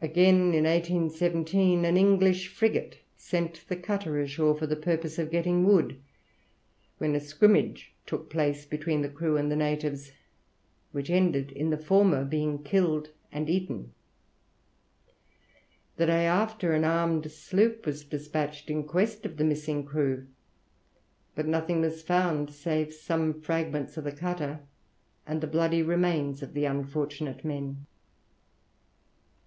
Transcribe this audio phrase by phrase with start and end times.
[0.00, 5.64] Again, in 1817, an English frigate sent the cutter ashore for the purpose of getting
[5.64, 6.00] wood,
[6.96, 10.12] when a scrimmage took place between the crew and the natives,
[10.92, 13.92] which ended in the former being killed and eaten.
[15.98, 20.26] The day after, an armed sloop was despatched in quest of the missing crew;
[21.34, 24.60] but nothing was found save some fragments of the cutter
[25.26, 27.84] and the bloody remains of the unfortunate men.